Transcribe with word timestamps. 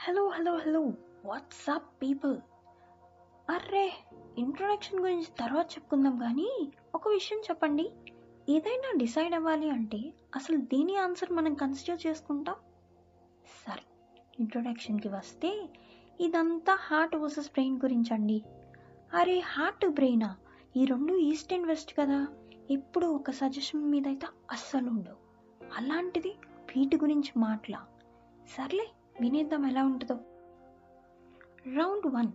Hello 0.00 0.28
hello 0.28 0.56
hello 0.56 0.80
WhatsApp 1.24 2.02
people 2.02 2.36
array 3.50 3.92
introduction 4.38 5.00
గురించి 5.00 5.30
తర్వాత 5.32 5.66
చెప్పుకుందాం 5.66 6.18
కానీ 6.18 6.72
ఒక 6.94 7.08
విషయం 7.08 7.40
చెప్పండి. 7.40 7.92
ఏదైనా 8.48 8.92
డిసైడ్ 8.96 9.34
అవ్వాలి 9.34 9.70
అంటే 9.70 10.12
అసలు 10.34 10.56
దేని 10.56 10.96
ఆన్సర్ 10.96 11.32
మనం 11.32 11.54
కన్సిడర్ 11.54 12.06
చేసుకుంటాం? 12.06 12.54
సరే 13.66 13.84
ఇంట్రొడక్షన్కి 14.38 15.08
వస్తే 15.08 15.68
ఇదంతా 16.20 16.74
హార్ట్ 16.74 17.16
వర్సెస్ 17.16 17.50
బ్రెయిన్ 17.50 17.80
గురించి 17.80 18.14
అండి 18.14 18.44
అరే 19.14 19.38
హార్ట్ 19.38 19.86
బ్రెయినా 19.90 20.36
ఈ 20.76 20.84
రెండు 20.84 21.12
ఈస్ట్ 21.12 21.52
అండ్ 21.52 21.66
వెస్ట్ 21.66 21.94
కదా? 21.94 22.26
ఎప్పుడు 22.70 23.06
ఒక 23.06 23.30
సజెషన్ 23.30 23.90
మీద 23.90 24.06
అయితే 24.06 24.26
అస్సలు 24.50 24.90
ఉండవు 24.90 25.18
అలాంటిది 25.76 26.30
వీటి 26.74 26.96
గురించి 26.96 27.32
మాట్లా. 27.36 27.86
సర్లే 28.56 28.88
వినేద్దాం 29.20 29.66
ఎలా 29.66 29.84
ఉంటుందో. 29.84 30.14
రౌండ్ 31.76 32.14
వన్ 32.14 32.32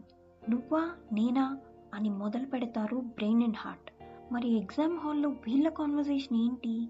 నువ్వా 0.52 0.92
నేనా 1.14 1.58
అని 1.94 2.10
మొదలు 2.10 2.46
పెడతారు 2.46 2.98
బ్రెయిన్ 2.98 3.44
అండ్ 3.44 3.58
హార్ట్. 3.58 3.92
మరి 4.34 4.58
ఎగ్జామ్ 4.58 4.98
హాల్లో 5.00 5.30
వీళ్ళ 5.30 5.70
కాన్వర్జేషన్ 5.70 6.38
ఏంటి? 6.38 6.90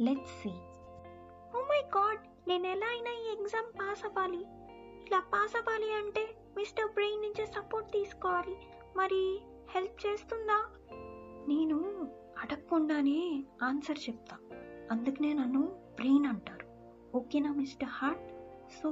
let's 0.00 0.42
see 0.42 0.48
oh 1.56 1.60
my 1.60 1.82
god 1.96 2.48
నేను 2.48 2.66
ఎలా 2.66 2.86
అయినా 2.86 3.10
ఈ 3.10 3.40
ఎగ్జామ్ 3.40 3.78
పాస్ 3.80 4.04
అవ్వాలి. 4.04 4.40
ఇలా 5.06 5.20
పాస్ 5.20 5.56
అవ్వాలి 5.56 5.94
అంటే 5.94 6.28
మిస్టర్ 6.56 6.92
బ్రెయిన్ 6.92 7.22
నుంచి 7.22 7.46
సపోర్ట్ 7.46 7.92
తీసుకోవాలి. 7.92 8.56
మరి 8.96 9.40
హెల్ప్ 9.70 10.06
చేస్తుందా? 10.06 10.66
నేను 11.48 11.78
అడగకుండానే 12.42 13.44
ఆన్సర్ 13.62 13.98
చెప్తా. 13.98 14.36
అందుకనే 14.90 15.32
నన్ను 15.32 15.60
బ్రెయిన్ 15.94 16.26
అంటారు. 16.26 16.66
ఓకేనా 17.16 17.52
మిస్టర్ 17.52 17.88
హార్ట్? 17.88 18.32
సో 18.82 18.90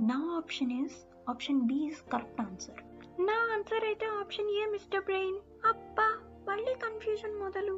నా 0.00 0.36
option 0.36 0.72
is 0.72 1.06
option 1.28 1.60
B 1.60 1.74
is 1.74 2.02
correct 2.02 2.40
answer 2.40 2.80
నా 3.20 3.36
ఆన్సర్ 3.54 3.84
అయితే 3.84 4.06
ఆప్షన్ 4.06 4.50
ఏ 4.50 4.66
మిస్టర్ 4.66 5.04
బ్రెయిన్ 5.04 5.36
అబ్బా 5.64 6.08
మళ్ళీ 6.48 6.74
కన్ఫ్యూజన్ 6.74 7.36
మొదలు. 7.38 7.76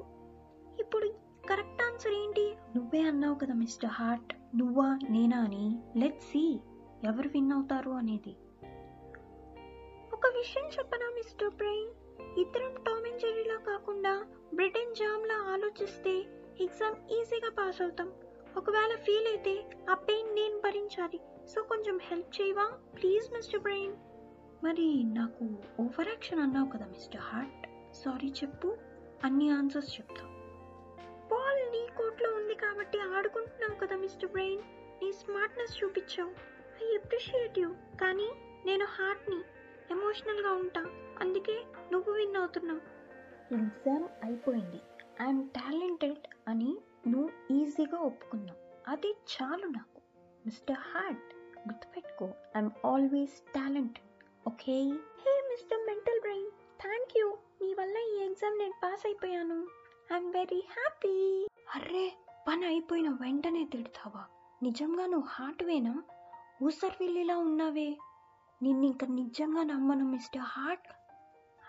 ఇప్పుడు 0.81 1.09
కరెక్ట్ 1.49 1.83
ఆన్సర్ 1.83 2.13
ఏంటి? 2.13 2.57
నువ్వే 2.77 3.01
అన్నావు 3.01 3.35
కదా 3.35 3.55
మిస్టర్ 3.55 3.91
హార్ట్ 3.91 4.35
నువ్వా 4.57 4.99
నేనా 5.11 5.39
అని. 5.41 5.83
లెట్ 5.97 6.21
సి 6.21 6.61
ఎవరు 7.05 7.29
విన్ 7.29 7.53
అవుతారు 7.53 7.91
అనేది. 7.91 8.37
ఒక 10.13 10.27
విషయం 10.27 10.65
చెప్పనా 10.79 11.11
మిస్టర్ 11.11 11.55
బ్రెయిన్ 11.55 11.91
ఇద్దరం 12.39 12.75
టామ్ 12.75 13.05
అండ్ 13.05 13.21
జెర్రీలా 13.21 13.57
కాకుండా 13.57 14.27
బ్రెడ్ 14.55 14.79
అండ్ 14.79 14.97
జామ్లా 14.97 15.35
ఆలోచిస్తే 15.35 16.15
ఎగ్జామ్ 16.61 17.11
ఈజీగా 17.11 17.51
పాస్ 17.51 17.83
అవుతాం. 17.83 18.13
ఒకవేళ 18.57 18.95
ఫీల్ 18.97 19.27
అయితే 19.27 19.65
ఆ 19.91 19.95
పెయిన్ 19.95 20.26
చేయాలి 21.07 21.47
సో 21.47 21.63
కొంచెం 21.63 21.99
హెల్ప్ 22.03 22.31
చేయవా? 22.41 22.67
ప్లీజ్ 22.97 23.33
మిస్టర్ 23.33 23.61
బ్రెయిన్ 23.61 23.95
మరి 24.65 24.87
నాకు 25.17 25.45
ఓవర్ 25.81 26.09
యాక్షన్ 26.09 26.41
అన్నావు 26.41 26.69
కదా 26.69 26.87
మిస్టర్ 26.87 27.21
హార్ట్ 27.21 27.67
సారీ 27.95 28.29
చెప్పు. 28.29 28.69
అన్ని 29.25 29.51
ఆన్సర్స్ 29.51 29.93
చెప్తా. 29.95 30.25
బాల్ 31.31 31.61
నీ 31.73 31.83
కోట్లో 31.99 32.29
ఉంది 32.31 32.55
కాబట్టి 32.55 32.99
ఆడుకుంటున్నావు 32.99 33.77
కదా 33.81 33.97
మిస్టర్ 33.97 34.31
బ్రెయిన్ 34.31 34.63
నీ 35.03 35.13
స్మార్ట్నెస్ 35.13 35.85
చూపించావు. 35.85 36.33
ఐ 36.85 36.97
అప్రిషియేట్ 36.97 37.59
యూ 37.59 37.69
కానీ 38.01 38.29
నేను 38.67 38.85
హార్ట్ని 38.85 39.41
ఎమోషనల్గా 39.91 40.53
ఉంటా. 40.53 40.83
అందుకే 41.21 41.57
నువ్వు 41.93 42.13
విన్ 42.13 42.37
అవుతున్నావు. 42.37 42.83
ఎగ్జామ్ 43.55 44.09
అయిపోయింది. 44.25 44.81
ఐఎమ్ 45.23 45.49
టాలెంటెడ్ 45.49 46.27
అని 46.49 46.73
నువ్వు 47.09 47.31
ఈజీగా 47.51 47.99
ఒప్పుకున్నావు. 47.99 48.61
అది 48.91 49.11
చాలు 49.35 49.67
నాకు 49.67 49.96
మిస్టర్ 50.47 50.77
హార్ట్ 50.77 51.35
గుర్తుపెట్టుకో 51.69 52.25
I'm 52.27 52.87
always 52.87 53.53
talent 53.53 53.99
okay? 54.47 54.73
Hey 55.21 55.43
mister 55.49 55.87
mental 55.87 56.21
brain 56.21 56.51
thank 56.81 57.19
you. 57.19 57.39
నీ 57.63 57.75
వల్ల 57.75 57.97
ఈ 57.97 58.25
ఎగ్జామ్ 58.25 58.59
నేను 58.59 58.73
పాస్ 58.85 59.07
అయిపోయాను. 59.07 59.69
I'm 60.13 60.33
very 60.33 60.61
happy. 60.61 61.47
అర్రే 61.75 62.13
పని 62.49 62.67
అయిపోయిన 62.67 63.09
వెంటనే 63.09 63.65
తిడతావా? 63.65 64.25
నిజంగా 64.63 65.07
నువ్వు 65.07 65.29
హార్ట్వేనా 65.29 66.03
ఊసర్విల్లిలా 66.63 67.39
ఉన్నావే. 67.39 67.97
నిన్ను 68.63 68.87
ఇంకా 68.87 69.07
నిజంగా 69.07 69.63
నమ్మను 69.63 70.05
మిస్టర్ 70.05 70.43
హార్ట్. 70.43 70.89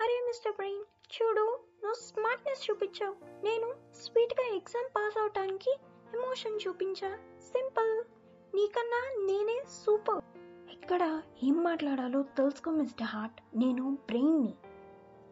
అరే 0.01 0.23
మిస్టర్ 0.25 0.55
బ్రెయిన్ 0.55 0.83
చూడు 1.15 1.59
నువ్వు 1.83 1.93
స్మార్ట్నెస్ 1.93 2.69
చూపించావు. 2.69 3.15
నేను 3.45 3.75
స్వీట్గా 3.93 4.55
ఎగ్జామ్ 4.55 4.89
పాస్ 4.95 5.17
అవటానికి 5.17 5.71
ఎమోషన్ 6.13 6.59
చూపించా. 6.67 7.19
సింపుల్. 7.39 8.16
నీకన్నా 8.55 9.25
నేనే 9.25 9.63
సూపర్. 9.85 10.23
ఎక్కడ 10.71 11.21
ఏం 11.43 11.63
మాట్లాడాలో 11.63 12.21
తెలుసుకో 12.21 12.71
మిస్టర్ 12.71 13.07
హార్ట్. 13.07 13.41
నేను 13.55 13.91
బ్రెయిన్ని. 13.91 14.53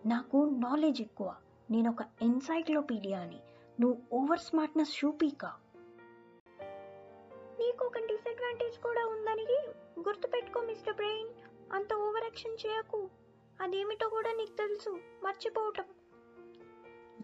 నాకు 0.05 0.37
నాలెడ్జ్ 0.37 1.01
ఎక్కువ. 1.01 1.35
నేను 1.71 1.91
ఒక 1.91 2.05
ఎన్సైక్లోపీడియాని 2.21 3.39
నువ్వు 3.81 4.01
ఓవర్ 4.13 4.39
స్మార్ట్నెస్ 4.39 5.05
చూపీక 5.05 5.45
నీకు 7.59 7.85
ఒక 7.85 7.97
డిసడ్వాంటేజ్ 7.97 8.77
కూడా 8.79 9.05
ఉందని 9.05 9.71
గుర్తుపెట్టుకో 9.99 10.61
మిస్టర్ 10.61 10.95
బ్రెయిన్. 10.95 11.29
అంత 11.73 11.93
ఓవర్ 11.93 12.23
యాక్షన్ 12.23 12.57
చేయకు. 12.65 13.09
అదేమిటో 13.61 14.09
కూడా 14.09 14.31
నీకు 14.31 14.57
తెలుసు. 14.57 14.89
మర్చిపోవటం. 15.23 15.83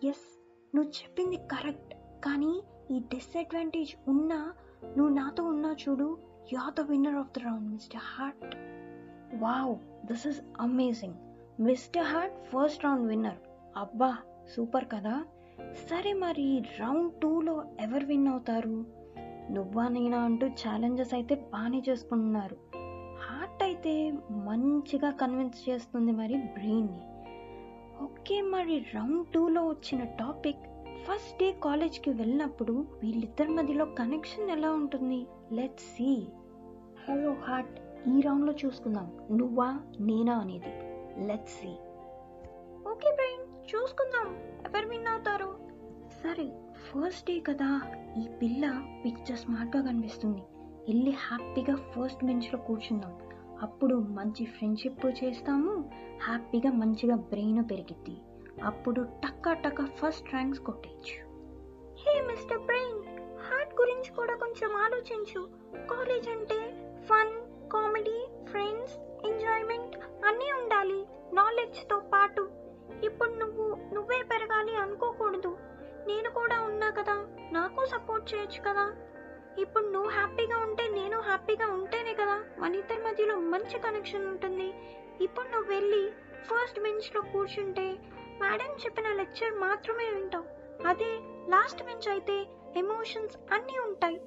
ఎస్ 0.03 0.40
నువ్వు 0.75 0.91
చెప్పింది 0.91 1.38
కరెక్ట్. 1.38 1.94
కానీ 2.25 2.63
ఈ 2.91 3.00
డిసడ్వాంటేజ్ 3.00 3.96
ఉన్నా 4.08 4.53
నువ్వు 4.83 5.09
నాతో 5.09 5.43
ఉన్నా 5.43 5.75
చూడు 5.89 6.17
you 6.53 6.59
are 6.59 6.73
the 6.73 6.81
winner 6.81 7.15
of 7.15 7.39
the 7.39 7.43
round 7.45 7.71
mister 7.71 8.01
heart 8.03 8.55
wow 9.35 10.05
this 10.05 10.27
is 10.27 10.41
amazing 10.59 11.13
mister 11.59 12.03
heart 12.03 12.35
first 12.35 12.85
round 12.85 13.07
winner 13.07 13.37
అబ్బా 13.77 14.17
సూపర్ 14.55 14.85
కదా. 14.91 15.25
సరే 15.89 16.13
మరి 16.13 16.63
రౌండ్ 16.79 17.13
టూలో 17.21 17.65
ఎవరు 17.79 18.05
విన్ 18.05 18.27
అవుతారు? 18.27 18.85
నువ్వా 19.51 19.87
నేనా 19.87 20.17
అంటూ 20.17 20.47
ఛాలెంజెస్ 20.47 21.13
అయితే 21.13 21.35
బాగానే 21.35 21.83
చేసుకుంటున్నారు. 21.89 22.57
హార్ట్ 23.17 23.63
అయితే 23.63 24.11
మంచిగా 24.31 25.11
కన్విన్స్ 25.11 25.69
చేస్తుంది 25.69 26.11
మరి 26.11 26.37
బ్రెయిన్ని 26.37 27.01
ఓకే 28.03 28.41
మరి 28.41 28.85
రౌండ్ 28.95 29.27
టూలో 29.27 29.67
వచ్చిన 29.67 30.03
టాపిక్ 30.03 30.80
ఫస్ట్ 31.01 31.39
డే 31.39 31.51
కాలేజ్కి 31.51 32.09
వెళ్ళినప్పుడు 32.09 32.73
వీళ్ళిద్దరి 32.73 33.47
మధ్యలో 33.47 33.85
కనెక్షన్ 33.85 34.50
ఎలా 34.50 34.72
ఉంటుంది? 34.72 35.28
లెట్ 35.51 35.79
సి 35.79 36.28
హలో 37.09 37.34
హార్ట్ 37.34 37.79
ఈ 38.09 38.22
రౌండ్లో 38.22 38.53
చూసుకుందాం. 38.66 39.17
నువ్వా 39.31 39.79
నేనా 40.00 40.34
అనేది. 40.34 40.73
లెట్ 41.28 41.47
సి 41.47 41.67
ఓకే 42.91 43.11
బ్రెయిన్ 43.11 43.75
చూసుకుందాం. 43.75 44.35
ఎవరు 44.66 44.88
విన్ 44.88 45.07
అవుతారు? 45.07 45.59
సరే 46.23 46.51
ఫస్ట్ 46.75 47.28
డే 47.28 47.40
కదా. 47.40 47.81
ఈ 48.17 48.28
పిల్ల 48.41 48.84
పిక్చర్ 49.06 49.38
స్మార్ట్గా 49.38 49.84
కనిపిస్తుంది. 49.84 50.41
వెళ్ళి 50.88 51.11
హ్యాపీగా 51.11 51.75
ఫస్ట్ 51.75 52.25
బెంచ్లో 52.25 52.59
కూర్చుందాం. 52.59 53.17
అప్పుడు 53.61 53.95
మంచి 53.95 54.45
ఫ్రెండ్షిప్ 54.45 55.06
చేస్తాము. 55.23 55.90
హ్యాపీగా 56.23 56.72
మంచిగా 56.72 57.16
బ్రెయిన్ 57.16 57.63
పెరిగిద్ది. 57.72 58.17
అప్పుడు 58.66 59.01
టక్క 59.23 59.53
టక్క 59.53 59.85
ఫస్ట్ 59.99 60.29
ర్యాంక్స్ 60.33 60.61
కొట్టేయచ్చు. 60.61 61.17
హే 62.01 62.22
మిస్టర్ 62.22 62.59
బ్రెయిన్ 62.59 62.99
హార్ట్ 63.47 63.73
గురించి 63.81 64.09
కూడా 64.11 64.35
కొంచెం 64.35 64.75
ఆలోచించు. 64.75 65.41
కాలేజ్ 65.91 66.29
అంటే 66.29 66.59
ఫన్ 67.09 67.33
కామెడీ 67.69 68.17
ఫ్రెండ్స్ 68.51 68.95
ఎంజాయ్మెంట్ 69.25 69.95
అన్నీ 70.25 70.51
ఉండాలి 70.51 70.99
నాలెడ్జ్తో 71.33 71.99
పాటు. 72.13 72.44
ఇప్పుడు 73.03 73.29
నువ్వు 73.29 73.67
నువ్వే 73.94 74.23
పెరగాలి 74.23 74.75
అనుకోకూడదు. 74.75 75.57
నేను 76.07 76.29
కూడా 76.29 76.61
ఉన్నా 76.61 76.89
కదా 76.89 77.16
నాకు 77.51 77.85
సపోర్ట్ 77.85 78.33
చేయొచ్చు 78.33 78.61
కదా. 78.61 78.85
ఇప్పుడు 79.59 79.88
నువ్వు 79.88 80.09
హ్యాపీగా 80.09 80.57
ఉంటే 80.57 80.88
నేను 80.88 81.19
హ్యాపీగా 81.19 81.67
ఉంటేనే 81.67 82.13
కదా 82.13 82.38
మన 82.59 82.75
ఇద్దరి 82.75 83.01
మధ్యలో 83.01 83.35
మంచి 83.35 83.79
కనెక్షన్ 83.79 84.28
ఉంటుంది. 84.28 84.73
ఇప్పుడు 85.22 85.47
నువ్వు 85.47 85.69
వెళ్ళి 85.73 86.03
ఫస్ట్ 86.47 86.79
బెంచ్లో 86.79 87.22
కూర్చుంటే 87.22 87.87
మేడం 88.41 88.75
చెప్పిన 88.85 89.07
లెక్చర్ 89.07 89.59
మాత్రమే 89.59 90.11
వింటావు 90.16 90.45
అదే 90.87 91.19
లాస్ట్ 91.49 91.83
బెంచ్ 91.83 92.09
అయితే 92.09 92.47
ఎమోషన్స్ 92.75 93.53
అన్నీ 93.53 93.79
ఉంటాయి. 93.79 94.22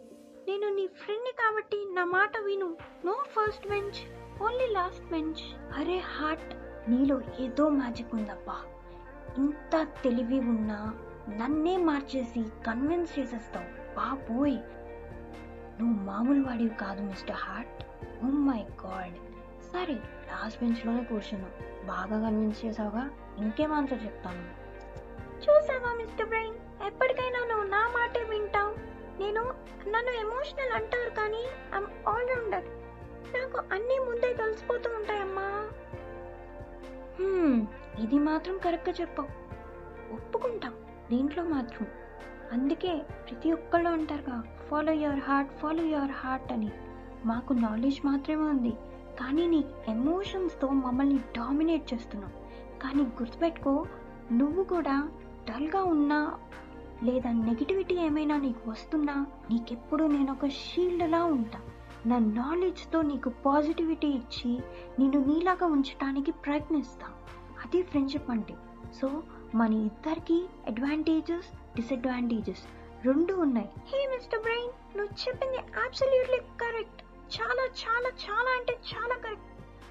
నేను 0.49 0.75
నీ 0.75 0.87
ఫ్రెండ్ని 0.87 1.31
కాబట్టి 1.31 1.89
నా 1.93 2.05
మాట 2.05 2.39
విను. 2.39 2.77
No 3.05 3.13
first 3.13 3.69
bench 3.69 4.01
only 4.43 4.67
last 4.67 5.11
bench. 5.11 5.45
అరే 5.79 5.99
హార్ట్ 5.99 6.55
నీలో 6.91 7.21
ఏదో 7.41 7.69
మ్యాజిక్ 7.69 8.15
ఉందబ్బా. 8.15 8.57
ఇంత 9.39 9.87
తెలివి 10.05 10.41
ఉన్నా 10.41 10.95
నన్నే 11.29 11.77
మార్చేసి 11.77 12.45
కన్విన్స్ 12.67 13.19
చేసేస్తావు. 13.19 13.97
బాబోయ్. 13.97 14.59
నువ్వు 15.81 16.05
మామూలు 16.05 16.45
వాడివి 16.45 16.75
కాదు 16.75 17.03
mister 17.03 17.37
heart 17.37 17.85
oh 18.25 18.29
my 18.29 18.65
god. 18.87 19.34
సరే 19.75 19.95
లాస్ట్ 19.95 20.63
బెంచ్లోనే 20.63 21.05
కూర్చున్నావు 21.05 21.87
బాగా 21.87 22.23
కన్విన్స్ 22.23 22.65
చేసావుగా? 22.65 23.11
ఇంకేం 23.39 23.73
ఆన్సర్ 23.73 24.05
చెప్తాను. 24.05 24.45
చూసావా 25.43 25.93
మిస్టర్ 25.93 26.29
బ్రెయిన్? 26.29 26.55
ఎప్పటికైనా 26.87 27.47
నువ్వు 27.47 27.67
నా 27.69 27.81
మాటే 27.89 28.23
వింటావు. 28.23 28.71
నేను 29.21 29.43
నన్ను 29.89 30.11
ఎమోషనల్ 30.11 30.73
అంటారు 30.73 31.11
కానీ 31.11 31.43
ఐమ్ 31.75 32.09
ఆల్రౌండర్. 32.09 32.65
నాకు 33.35 33.59
అన్నీ 33.73 33.99
ముందే 33.99 34.33
తెలిసిపోతూ 34.33 34.91
ఉంటాయమ్మా. 34.91 35.49
ఇది 37.99 38.19
మాత్రం 38.19 38.59
కరెక్ట్గా 38.59 38.95
చెప్పావు. 39.01 39.29
ఒప్పుకుంటాం 40.15 40.75
దీంట్లో 41.11 41.45
మాత్రం. 41.45 41.87
అందుకే 42.53 43.03
ప్రతి 43.29 43.53
ఒక్కళ్ళు 43.53 43.89
అంటారుగా 43.89 44.43
follow 44.71 44.93
your 44.93 45.21
heart 45.21 45.53
follow 45.53 45.83
your 45.83 46.11
heart 46.11 46.53
అని. 46.53 46.71
మాకు 47.25 47.53
నాలెడ్జ్ 47.53 48.07
మాత్రమే 48.07 48.43
ఉంది. 48.43 48.73
కానీ 49.21 49.47
నీ 49.47 49.65
ఎమోషన్స్తో 49.89 50.69
మమ్మల్ని 50.69 51.19
డామినేట్ 51.19 51.95
చేస్తున్నావు. 51.95 52.45
కానీ 52.81 53.03
గుర్తుపెట్టుకో 53.03 53.87
నువ్వు 54.33 54.65
కూడా 54.65 55.09
డల్గా 55.51 55.85
ఉన్నా 55.85 56.39
లేదా 57.03 57.31
నెగిటివిటీ 57.31 57.95
ఏమైనా 57.95 58.37
నీకు 58.37 58.71
వస్తున్నా 58.71 59.27
నీకెప్పుడు 59.51 60.05
నేను 60.05 60.33
ఒక 60.33 60.47
షీల్డ్లా 60.47 61.25
ఉంటా. 61.25 61.61
నా 62.07 62.19
నాలెడ్జ్తో 62.19 63.03
నీకు 63.03 63.31
పాజిటివిటీ 63.31 64.09
ఇచ్చి 64.09 64.59
నిన్ను 64.99 65.25
నీలాగా 65.25 65.67
ఉంచడానికి 65.67 66.33
ప్రయత్నిస్తా. 66.33 67.07
అది 67.65 67.83
ఫ్రెండ్షిప్ 67.83 68.31
అంటే. 68.31 68.55
సో 69.03 69.23
మన 69.55 69.73
ఇద్దరికి 69.73 70.47
అడ్వాంటేజెస్ 70.67 71.77
డిసడ్వాంటేజెస్ 71.77 72.63
రెండు 73.07 73.35
ఉన్నాయి. 73.35 73.69
హే 73.77 74.09
మిస్టర్ 74.17 74.43
బ్రెయిన్ 74.43 74.99
నువ్వు 74.99 75.29
చెప్పింది 75.29 75.57
అబ్సల్యూట్లీ 75.57 76.39
కరెక్ట్ 76.39 77.04
చాలా 77.29 77.65
చాలా 77.67 78.09
చాలా 78.09 78.51
అంటే 78.59 78.73
చాలా 78.73 79.15
కరెక్ట్. 79.15 79.51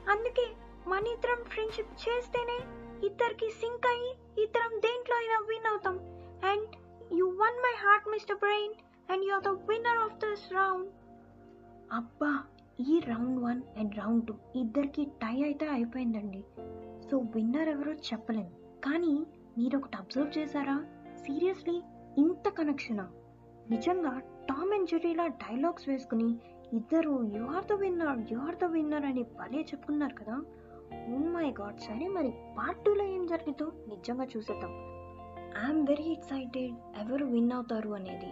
అందుకే 0.09 0.47
మన 0.87 1.07
ఇద్దరం 1.07 1.43
ఫ్రెండ్షిప్ 1.43 2.09
చేస్తేనే 2.09 2.59
ఇద్దరికి 3.07 3.49
సింక్ 3.49 3.87
అయ్యి 3.87 4.43
ఇద్దరం 4.43 4.79
దేంట్లో 4.79 5.15
అయినా 5.15 5.39
విన్ 5.39 5.67
అవుతాం. 5.67 5.99
And 6.51 6.69
you 7.13 7.25
won 7.25 7.57
my 7.57 7.75
heart 7.77 8.07
mister 8.07 8.37
brain 8.37 8.73
and 9.11 9.25
you 9.25 9.33
are 9.33 9.43
the 9.43 9.47
winner 9.47 9.97
of 9.97 10.13
this 10.13 10.53
round 10.53 10.89
అబ్బా 11.91 12.43
ఈ 12.79 12.99
round 12.99 13.43
one 13.43 13.61
and 13.77 13.97
round 13.97 14.27
two 14.27 14.33
ఇద్దరికి 14.55 15.05
టై 15.05 15.43
అయితే 15.43 15.67
అయిపోయిందండి. 15.67 16.43
సో 17.09 17.17
విన్నర్ 17.17 17.69
ఎవరో 17.69 17.93
చెప్పలేం. 17.93 18.47
కానీ 18.83 19.27
మీరు 19.57 19.77
ఒకటి 19.77 19.97
అబ్జర్వ్ 19.97 20.37
చేశారా? 20.37 20.85
సీరియస్లీ 21.15 21.81
ఇంత 22.17 22.49
కనెక్షనా 22.49 23.11
నిజంగా 23.69 24.19
టామ్ 24.19 24.73
అండ్ 24.73 24.89
జెర్రీలా 24.89 25.27
డైలాగ్స్ 25.27 25.89
వేసుకుని 25.89 26.37
ఇద్దరు 26.73 27.29
you 27.33 27.43
are 27.45 27.65
the 27.65 27.73
winner 27.73 28.33
you 28.33 28.39
are 28.39 28.55
the 28.55 28.65
winner 28.65 29.05
అని 29.05 29.23
భలే 29.23 29.59
చెప్పుకున్నారు 29.59 30.13
కదా. 30.13 30.35
ఓ 31.13 31.17
మై 31.17 31.49
గాడ్ 31.61 31.79
సరే 31.79 32.07
మరి 32.07 32.33
పార్ట్ 32.57 32.85
టూలో 32.85 33.03
ఏం 33.03 33.25
జరిగిందో 33.25 33.71
నిజంగా 33.87 34.25
చూసేద్దాం. 34.37 34.71
ఐఎమ్ 35.65 35.83
వెరీ 35.89 36.11
ఎక్సైటెడ్ 36.11 36.75
ఎవరు 37.01 37.25
విన్ 37.25 37.51
అవుతారు 37.51 37.89
అనేది. 37.89 38.31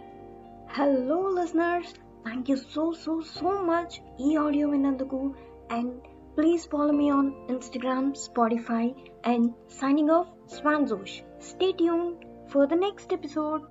Hello 0.70 1.28
listeners 1.28 1.92
thank 1.94 2.50
you 2.50 2.56
so 2.56 2.92
so 2.92 3.20
so 3.20 3.50
much 3.50 3.94
ఈ 4.20 4.36
ఆడియో 4.36 4.68
విన్నందుకు. 4.68 5.34
And 5.72 6.00
please 6.36 6.68
follow 6.68 6.92
me 6.92 7.08
on 7.08 7.32
Instagram 7.50 8.14
Spotify 8.14 8.94
and 9.26 9.52
signing 9.70 10.10
off 10.10 10.54
స్వాన్జోష్ 10.54 11.16
stay 11.42 11.72
tune 11.72 12.14
for 12.48 12.68
the 12.68 12.74
next 12.74 13.14
episode 13.14 13.62